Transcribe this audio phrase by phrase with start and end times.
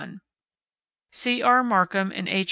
[1.11, 1.43] C.
[1.43, 1.63] R.
[1.63, 2.39] Markham and H.